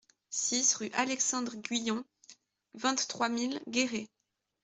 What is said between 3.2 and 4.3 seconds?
mille Guéret